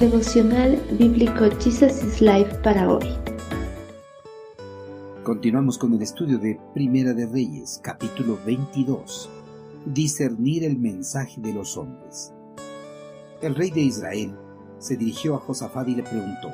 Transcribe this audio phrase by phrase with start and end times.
[0.00, 3.06] Devocional Bíblico Jesus is Life para hoy.
[5.22, 9.30] Continuamos con el estudio de Primera de Reyes, capítulo 22.
[9.86, 12.34] Discernir el mensaje de los hombres.
[13.40, 14.36] El rey de Israel
[14.78, 16.50] se dirigió a Josafat y le preguntó,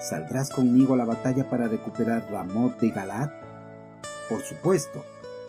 [0.00, 3.28] ¿Saldrás conmigo a la batalla para recuperar Ramot de Galad?
[4.30, 5.04] Por supuesto,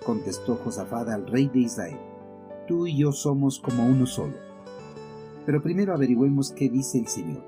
[0.05, 1.99] contestó Josafat al rey de Israel.
[2.67, 4.50] Tú y yo somos como uno solo.
[5.45, 7.43] Pero primero averigüemos qué dice el Señor.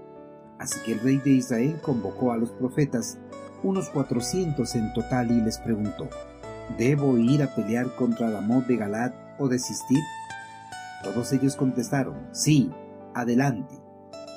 [0.59, 3.17] Así que el rey de Israel convocó a los profetas,
[3.63, 6.09] unos cuatrocientos en total, y les preguntó,
[6.77, 9.99] ¿Debo ir a pelear contra Ramot de Galad o desistir?
[11.03, 12.71] Todos ellos contestaron, sí,
[13.13, 13.75] adelante.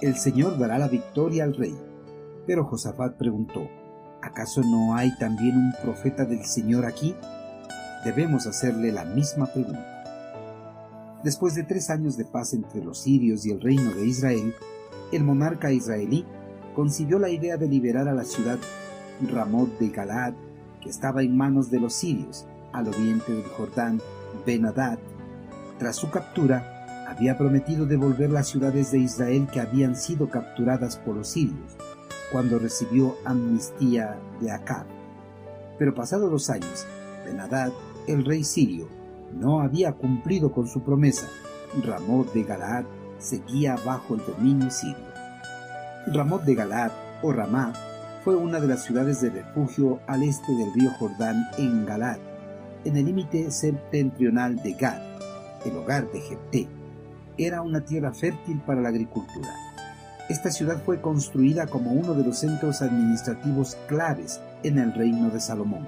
[0.02, 1.74] El Señor dará la victoria al rey.
[2.46, 3.68] Pero Josafat preguntó,
[4.22, 7.14] ¿acaso no hay también un profeta del Señor aquí?
[8.04, 9.95] Debemos hacerle la misma pregunta.
[11.22, 14.54] Después de tres años de paz entre los sirios y el reino de Israel,
[15.12, 16.24] el monarca israelí
[16.74, 18.58] concibió la idea de liberar a la ciudad
[19.20, 20.34] Ramot de Galad,
[20.80, 24.00] que estaba en manos de los sirios, al oriente del Jordán,
[24.44, 24.98] Benadad.
[25.78, 31.16] Tras su captura, había prometido devolver las ciudades de Israel que habían sido capturadas por
[31.16, 31.76] los sirios,
[32.30, 34.86] cuando recibió amnistía de Acab.
[35.78, 36.86] Pero pasados los años,
[37.24, 37.72] Benadad,
[38.06, 38.88] el rey sirio,
[39.32, 41.28] no había cumplido con su promesa.
[41.84, 42.84] Ramot de Galaad
[43.18, 44.96] seguía bajo el dominio sirio.
[46.08, 47.72] Ramot de Galaad, o Ramá,
[48.24, 52.18] fue una de las ciudades de refugio al este del río Jordán en Galaad,
[52.84, 55.00] en el límite septentrional de Gad,
[55.64, 56.68] el hogar de Jepté.
[57.38, 59.48] Era una tierra fértil para la agricultura.
[60.28, 65.38] Esta ciudad fue construida como uno de los centros administrativos claves en el reino de
[65.38, 65.86] Salomón.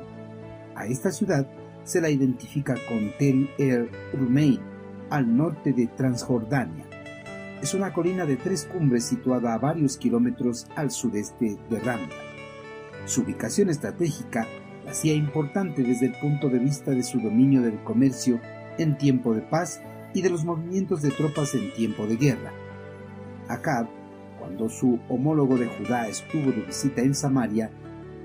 [0.77, 1.44] A esta ciudad
[1.89, 4.61] se la identifica con Tel el Rumein,
[5.08, 6.84] al norte de Transjordania.
[7.62, 12.15] Es una colina de tres cumbres situada a varios kilómetros al sudeste de Ramla.
[13.06, 14.47] Su ubicación estratégica
[14.84, 18.38] la hacía importante desde el punto de vista de su dominio del comercio
[18.76, 19.81] en tiempo de paz
[20.12, 22.53] y de los movimientos de tropas en tiempo de guerra.
[23.49, 23.88] Acab,
[24.38, 27.70] cuando su homólogo de Judá estuvo de visita en Samaria,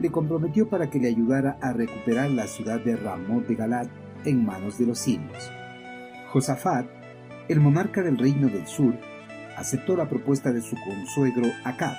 [0.03, 3.87] le comprometió para que le ayudara a recuperar la ciudad de Ramot de Galad
[4.25, 5.49] en manos de los sirios.
[6.33, 6.85] Josafat,
[7.47, 8.93] el monarca del reino del sur,
[9.55, 11.95] aceptó la propuesta de su consuegro Acab,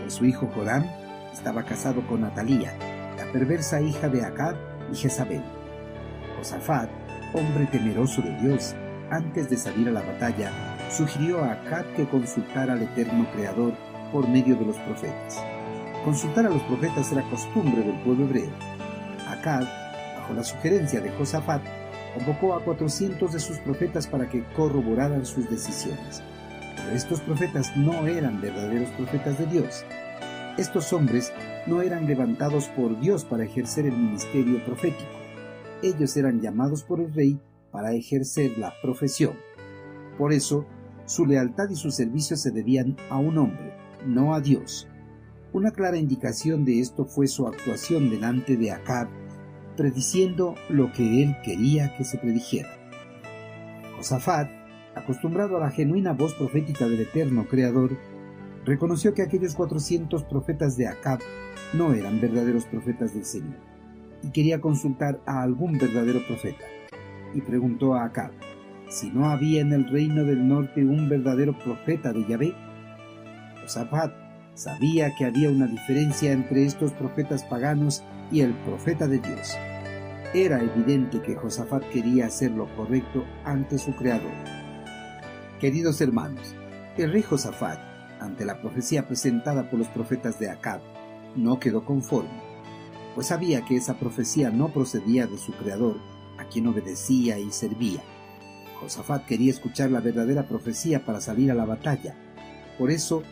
[0.00, 0.84] pues su hijo Joram
[1.32, 2.72] estaba casado con Natalía,
[3.18, 4.54] la perversa hija de Acab
[4.92, 5.42] y Jezabel.
[6.38, 6.88] Josafat,
[7.34, 8.76] hombre temeroso de Dios,
[9.10, 10.52] antes de salir a la batalla,
[10.90, 13.74] sugirió a Acab que consultara al eterno Creador
[14.12, 15.42] por medio de los profetas.
[16.06, 18.52] Consultar a los profetas era costumbre del pueblo hebreo.
[19.26, 19.64] Acab,
[20.16, 21.60] bajo la sugerencia de Josafat,
[22.14, 26.22] convocó a 400 de sus profetas para que corroboraran sus decisiones.
[26.76, 29.84] Pero estos profetas no eran verdaderos profetas de Dios.
[30.56, 31.32] Estos hombres
[31.66, 35.10] no eran levantados por Dios para ejercer el ministerio profético.
[35.82, 37.40] Ellos eran llamados por el rey
[37.72, 39.34] para ejercer la profesión.
[40.16, 40.66] Por eso,
[41.04, 43.74] su lealtad y su servicio se debían a un hombre,
[44.06, 44.86] no a Dios.
[45.56, 49.08] Una clara indicación de esto fue su actuación delante de Acab,
[49.74, 52.68] prediciendo lo que él quería que se predijera.
[53.96, 54.50] Josafat,
[54.94, 57.96] acostumbrado a la genuina voz profética del eterno Creador,
[58.66, 61.20] reconoció que aquellos 400 profetas de Acab
[61.72, 63.56] no eran verdaderos profetas del Señor,
[64.22, 66.66] y quería consultar a algún verdadero profeta,
[67.32, 68.32] y preguntó a Acab
[68.90, 72.54] si no había en el reino del norte un verdadero profeta de Yahvé.
[74.56, 78.02] Sabía que había una diferencia entre estos profetas paganos
[78.32, 79.54] y el profeta de Dios.
[80.32, 84.32] Era evidente que Josafat quería hacer lo correcto ante su Creador.
[85.60, 86.54] Queridos hermanos,
[86.96, 87.78] el rey Josafat,
[88.18, 90.80] ante la profecía presentada por los profetas de Acab,
[91.36, 92.40] no quedó conforme,
[93.14, 95.98] pues sabía que esa profecía no procedía de su Creador,
[96.38, 98.00] a quien obedecía y servía.
[98.80, 102.14] Josafat quería escuchar la verdadera profecía para salir a la batalla.
[102.78, 103.22] Por eso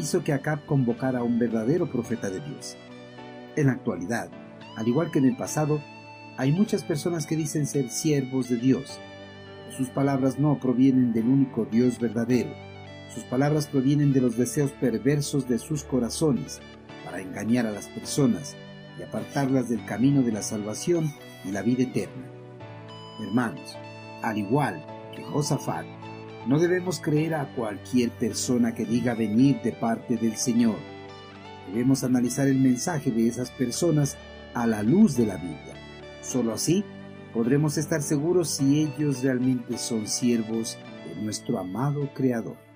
[0.00, 2.76] hizo que Acab convocara a un verdadero profeta de Dios.
[3.56, 4.30] En la actualidad,
[4.76, 5.82] al igual que en el pasado,
[6.36, 8.98] hay muchas personas que dicen ser siervos de Dios.
[9.76, 12.50] sus palabras no provienen del único Dios verdadero.
[13.14, 16.60] Sus palabras provienen de los deseos perversos de sus corazones
[17.04, 18.56] para engañar a las personas
[18.98, 21.12] y apartarlas del camino de la salvación
[21.44, 22.26] y la vida eterna.
[23.20, 23.76] Hermanos,
[24.22, 25.86] al igual que Josafat,
[26.46, 30.76] no debemos creer a cualquier persona que diga venir de parte del Señor.
[31.68, 34.16] Debemos analizar el mensaje de esas personas
[34.54, 35.74] a la luz de la Biblia.
[36.22, 36.84] Solo así
[37.32, 42.69] podremos estar seguros si ellos realmente son siervos de nuestro amado Creador.